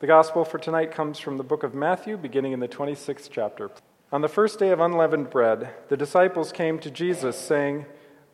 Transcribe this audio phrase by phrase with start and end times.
[0.00, 3.70] The gospel for tonight comes from the book of Matthew, beginning in the 26th chapter.
[4.10, 7.84] On the first day of unleavened bread, the disciples came to Jesus, saying,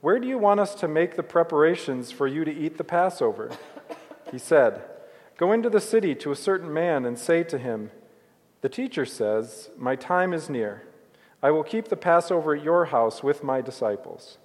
[0.00, 3.50] Where do you want us to make the preparations for you to eat the Passover?
[4.30, 4.84] He said,
[5.36, 7.90] Go into the city to a certain man and say to him,
[8.60, 10.84] The teacher says, My time is near.
[11.42, 14.38] I will keep the Passover at your house with my disciples.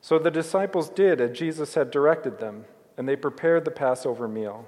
[0.00, 2.64] So the disciples did as Jesus had directed them,
[2.96, 4.66] and they prepared the Passover meal.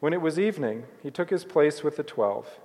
[0.00, 2.60] When it was evening, he took his place with the twelve.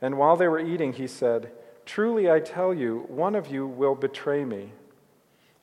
[0.00, 1.52] And while they were eating, he said,
[1.86, 4.72] Truly I tell you, one of you will betray me.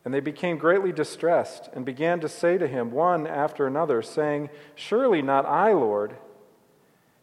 [0.06, 4.50] And they became greatly distressed and began to say to him one after another, saying,
[4.76, 6.16] Surely not I, Lord.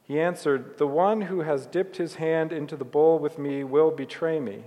[0.03, 3.91] He answered, The one who has dipped his hand into the bowl with me will
[3.91, 4.65] betray me.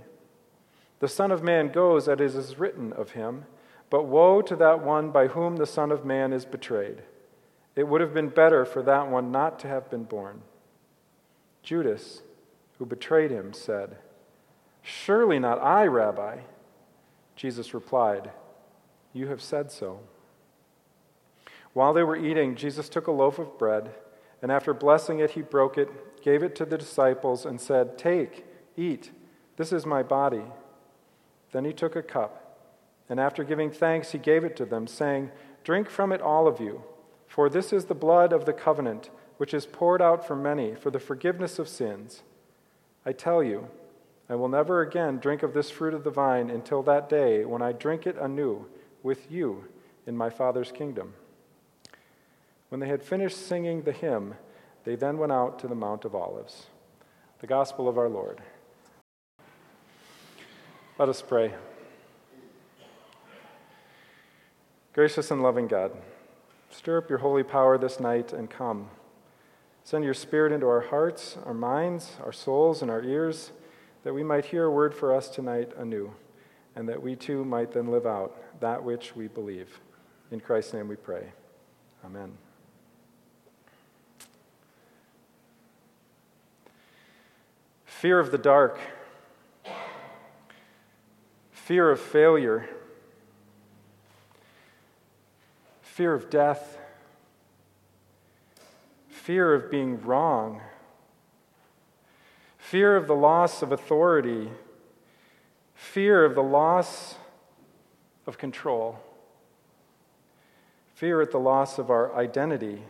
[0.98, 3.46] The Son of Man goes as it is written of him,
[3.88, 7.02] but woe to that one by whom the Son of Man is betrayed.
[7.76, 10.42] It would have been better for that one not to have been born.
[11.62, 12.22] Judas,
[12.78, 13.96] who betrayed him, said,
[14.82, 16.38] Surely not I, Rabbi.
[17.36, 18.30] Jesus replied,
[19.12, 20.00] You have said so.
[21.72, 23.90] While they were eating, Jesus took a loaf of bread,
[24.42, 28.46] and after blessing it, he broke it, gave it to the disciples, and said, Take,
[28.76, 29.12] eat,
[29.56, 30.42] this is my body.
[31.52, 32.58] Then he took a cup,
[33.08, 35.30] and after giving thanks, he gave it to them, saying,
[35.62, 36.82] Drink from it, all of you.
[37.30, 40.90] For this is the blood of the covenant, which is poured out for many for
[40.90, 42.24] the forgiveness of sins.
[43.06, 43.68] I tell you,
[44.28, 47.62] I will never again drink of this fruit of the vine until that day when
[47.62, 48.66] I drink it anew
[49.04, 49.66] with you
[50.08, 51.14] in my Father's kingdom.
[52.68, 54.34] When they had finished singing the hymn,
[54.82, 56.66] they then went out to the Mount of Olives.
[57.38, 58.40] The Gospel of our Lord.
[60.98, 61.54] Let us pray.
[64.92, 65.92] Gracious and loving God,
[66.70, 68.90] Stir up your holy power this night and come.
[69.82, 73.50] Send your Spirit into our hearts, our minds, our souls, and our ears,
[74.04, 76.12] that we might hear a word for us tonight anew,
[76.76, 79.80] and that we too might then live out that which we believe.
[80.30, 81.32] In Christ's name we pray.
[82.04, 82.38] Amen.
[87.84, 88.78] Fear of the dark,
[91.50, 92.68] fear of failure
[96.00, 96.78] fear of death,
[99.06, 100.62] fear of being wrong,
[102.56, 104.48] fear of the loss of authority,
[105.74, 107.16] fear of the loss
[108.26, 108.98] of control,
[110.94, 112.82] fear at the loss of our identity,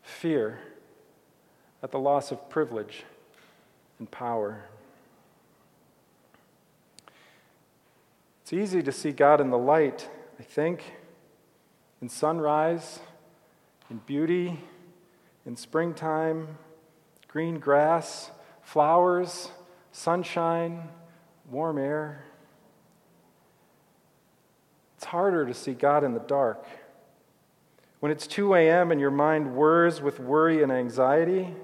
[0.00, 0.60] fear
[1.82, 3.04] at the loss of privilege
[3.98, 4.64] and power.
[8.40, 10.08] It's easy to see God in the light
[10.38, 10.82] I think,
[12.02, 13.00] in sunrise,
[13.90, 14.60] in beauty,
[15.46, 16.58] in springtime,
[17.28, 18.30] green grass,
[18.62, 19.50] flowers,
[19.92, 20.88] sunshine,
[21.50, 22.24] warm air.
[24.96, 26.66] It's harder to see God in the dark.
[28.00, 28.90] When it's 2 a.m.
[28.90, 31.54] and your mind whirs with worry and anxiety,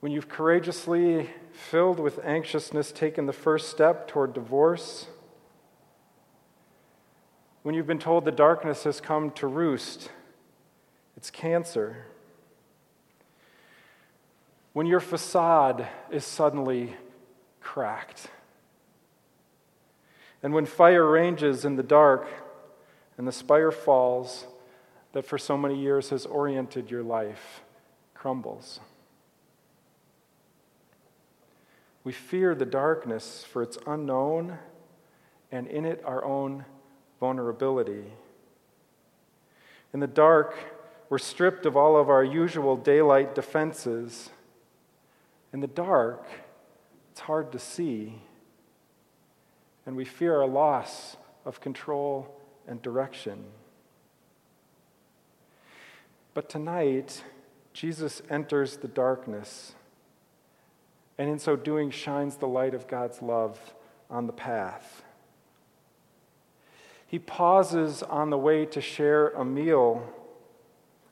[0.00, 5.06] when you've courageously, filled with anxiousness, taken the first step toward divorce,
[7.62, 10.10] when you've been told the darkness has come to roost,
[11.16, 12.06] it's cancer.
[14.72, 16.96] When your facade is suddenly
[17.60, 18.28] cracked.
[20.42, 22.26] And when fire ranges in the dark
[23.16, 24.46] and the spire falls
[25.12, 27.60] that for so many years has oriented your life
[28.14, 28.80] crumbles.
[32.02, 34.58] We fear the darkness for its unknown
[35.52, 36.64] and in it our own
[37.22, 38.02] vulnerability.
[39.94, 40.56] In the dark,
[41.08, 44.30] we're stripped of all of our usual daylight defenses.
[45.52, 46.26] In the dark,
[47.12, 48.22] it's hard to see,
[49.86, 53.44] and we fear a loss of control and direction.
[56.34, 57.22] But tonight,
[57.72, 59.76] Jesus enters the darkness,
[61.18, 63.74] and in so doing, shines the light of God's love
[64.10, 65.04] on the path.
[67.12, 70.02] He pauses on the way to share a meal,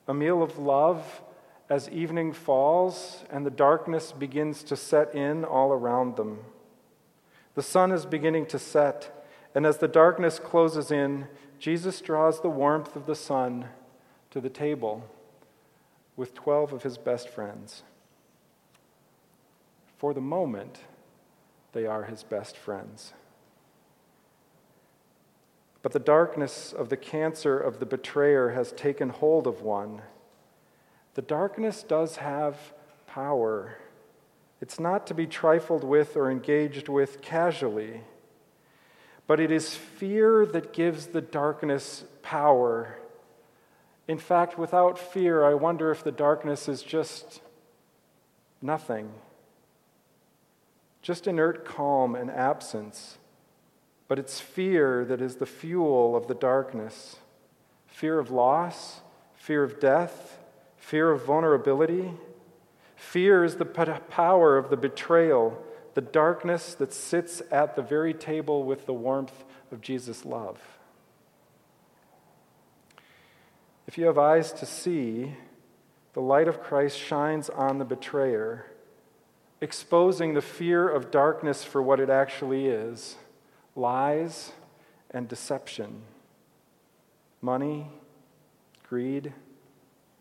[0.08, 1.20] a meal of love
[1.68, 6.38] as evening falls and the darkness begins to set in all around them.
[7.54, 11.26] The sun is beginning to set, and as the darkness closes in,
[11.58, 13.66] Jesus draws the warmth of the sun
[14.30, 15.04] to the table
[16.16, 17.82] with 12 of his best friends.
[19.98, 20.78] For the moment,
[21.72, 23.12] they are his best friends.
[25.82, 30.02] But the darkness of the cancer of the betrayer has taken hold of one.
[31.14, 32.56] The darkness does have
[33.06, 33.76] power.
[34.60, 38.02] It's not to be trifled with or engaged with casually,
[39.26, 42.98] but it is fear that gives the darkness power.
[44.06, 47.40] In fact, without fear, I wonder if the darkness is just
[48.60, 49.12] nothing,
[51.00, 53.16] just inert calm and absence.
[54.10, 57.16] But it's fear that is the fuel of the darkness
[57.86, 59.02] fear of loss,
[59.36, 60.36] fear of death,
[60.76, 62.10] fear of vulnerability.
[62.96, 65.64] Fear is the power of the betrayal,
[65.94, 70.58] the darkness that sits at the very table with the warmth of Jesus' love.
[73.86, 75.36] If you have eyes to see,
[76.14, 78.66] the light of Christ shines on the betrayer,
[79.60, 83.16] exposing the fear of darkness for what it actually is
[83.74, 84.52] lies
[85.10, 86.02] and deception,
[87.40, 87.86] money,
[88.88, 89.32] greed,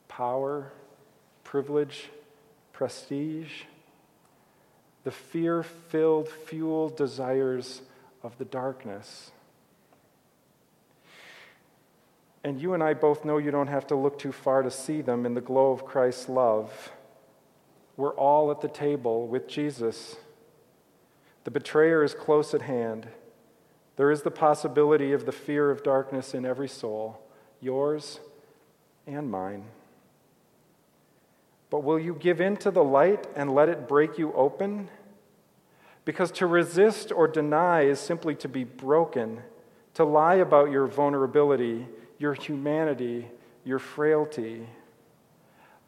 [0.07, 0.72] power,
[1.44, 2.10] privilege,
[2.74, 3.63] prestige,
[5.04, 7.81] the fear filled, fueled desires
[8.22, 9.31] of the darkness.
[12.44, 15.01] And you and I both know you don't have to look too far to see
[15.01, 16.92] them in the glow of Christ's love.
[17.98, 20.16] We're all at the table with Jesus.
[21.44, 23.07] The betrayer is close at hand.
[24.00, 27.22] There is the possibility of the fear of darkness in every soul,
[27.60, 28.22] yours
[29.06, 29.66] and mine.
[31.69, 34.88] But will you give in to the light and let it break you open?
[36.06, 39.42] Because to resist or deny is simply to be broken,
[39.96, 41.86] to lie about your vulnerability,
[42.19, 43.28] your humanity,
[43.66, 44.66] your frailty.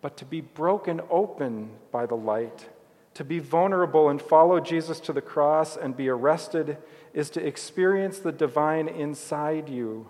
[0.01, 2.67] But to be broken open by the light,
[3.13, 6.77] to be vulnerable and follow Jesus to the cross and be arrested
[7.13, 10.09] is to experience the divine inside you.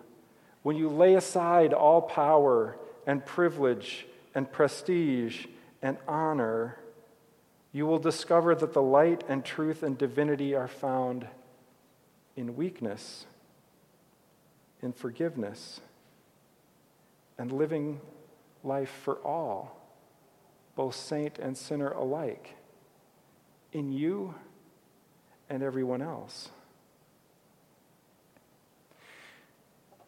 [0.63, 2.77] When you lay aside all power
[3.07, 4.05] and privilege
[4.35, 5.47] and prestige
[5.81, 6.77] and honor,
[7.71, 11.27] you will discover that the light and truth and divinity are found
[12.35, 13.25] in weakness,
[14.81, 15.81] in forgiveness,
[17.37, 17.99] and living
[18.63, 19.75] life for all,
[20.75, 22.55] both saint and sinner alike,
[23.71, 24.35] in you
[25.49, 26.49] and everyone else.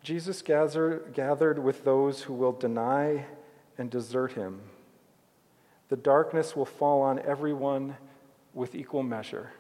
[0.04, 3.26] Jesus gather, gathered with those who will deny
[3.78, 4.62] and desert him.
[5.90, 7.96] The darkness will fall on everyone
[8.54, 9.52] with equal measure,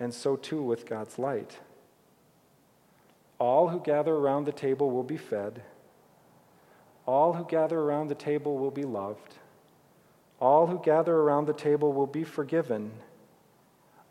[0.00, 1.58] and so too with God's light.
[3.38, 5.62] All who gather around the table will be fed.
[7.06, 9.34] All who gather around the table will be loved.
[10.40, 12.92] All who gather around the table will be forgiven.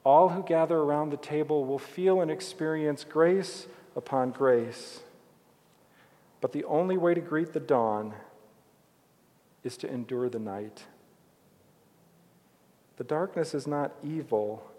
[0.03, 5.01] All who gather around the table will feel and experience grace upon grace.
[6.41, 8.13] But the only way to greet the dawn
[9.63, 10.83] is to endure the night.
[12.97, 14.69] The darkness is not evil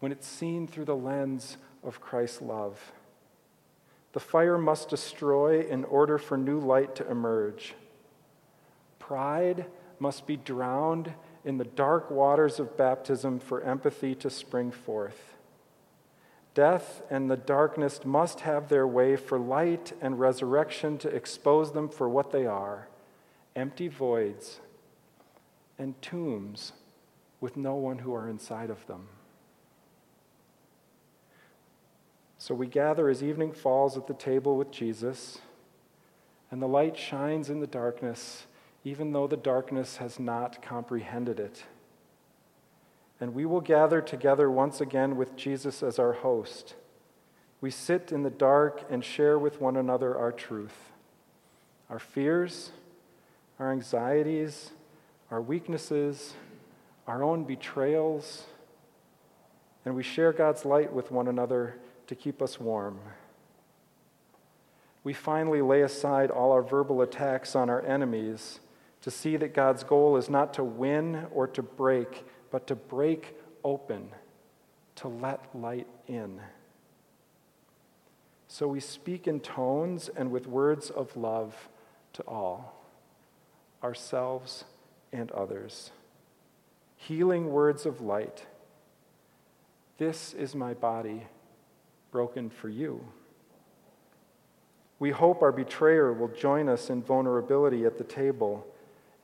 [0.00, 2.92] when it's seen through the lens of Christ's love.
[4.12, 7.74] The fire must destroy in order for new light to emerge.
[8.98, 9.66] Pride
[9.98, 11.14] must be drowned
[11.44, 15.34] in the dark waters of baptism for empathy to spring forth.
[16.54, 21.88] Death and the darkness must have their way for light and resurrection to expose them
[21.88, 22.88] for what they are
[23.56, 24.58] empty voids
[25.78, 26.72] and tombs
[27.40, 29.06] with no one who are inside of them.
[32.38, 35.38] So we gather as evening falls at the table with Jesus,
[36.50, 38.46] and the light shines in the darkness,
[38.84, 41.64] even though the darkness has not comprehended it
[43.20, 46.74] and we will gather together once again with Jesus as our host.
[47.60, 50.92] We sit in the dark and share with one another our truth,
[51.88, 52.72] our fears,
[53.58, 54.72] our anxieties,
[55.30, 56.34] our weaknesses,
[57.06, 58.44] our own betrayals,
[59.84, 61.76] and we share God's light with one another
[62.08, 62.98] to keep us warm.
[65.02, 68.60] We finally lay aside all our verbal attacks on our enemies
[69.04, 73.34] to see that God's goal is not to win or to break but to break
[73.64, 74.10] open,
[74.94, 76.40] to let light in.
[78.46, 81.68] So we speak in tones and with words of love
[82.12, 82.80] to all,
[83.82, 84.62] ourselves
[85.12, 85.90] and others.
[86.96, 88.46] Healing words of light.
[89.98, 91.26] This is my body
[92.12, 93.04] broken for you.
[95.00, 98.64] We hope our betrayer will join us in vulnerability at the table,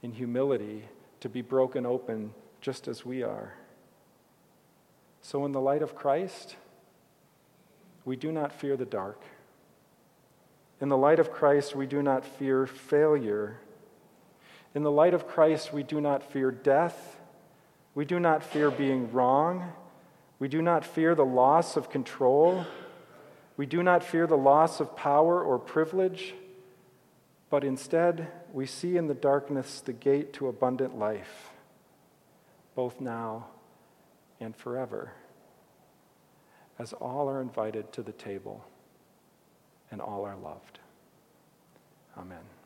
[0.03, 0.85] in humility,
[1.21, 3.55] to be broken open just as we are.
[5.21, 6.57] So, in the light of Christ,
[8.05, 9.23] we do not fear the dark.
[10.81, 13.61] In the light of Christ, we do not fear failure.
[14.75, 17.19] In the light of Christ, we do not fear death.
[17.95, 19.73] We do not fear being wrong.
[20.39, 22.65] We do not fear the loss of control.
[23.59, 26.35] We do not fear the loss of power or privilege.
[27.51, 31.51] But instead, we see in the darkness the gate to abundant life,
[32.77, 33.49] both now
[34.39, 35.13] and forever,
[36.79, 38.65] as all are invited to the table
[39.91, 40.79] and all are loved.
[42.17, 42.60] Amen.